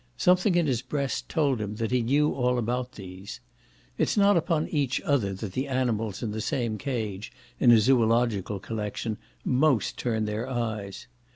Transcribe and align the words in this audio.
Something 0.17 0.55
in 0.55 0.65
his 0.65 0.81
breast 0.81 1.29
told 1.29 1.61
him 1.61 1.75
that 1.75 1.91
he 1.91 2.01
knew 2.01 2.33
all 2.33 2.57
about 2.57 2.93
these. 2.93 3.39
It's 3.99 4.17
not 4.17 4.35
upon 4.35 4.67
each 4.69 4.99
other 5.01 5.31
that 5.35 5.51
the 5.53 5.67
animals 5.67 6.23
in 6.23 6.31
the 6.31 6.41
same 6.41 6.79
cage, 6.79 7.31
in 7.59 7.69
a 7.71 7.77
zoological 7.79 8.59
collection, 8.59 9.19
most 9.45 9.99
turn 9.99 10.25
their 10.25 10.49
eyes. 10.49 11.05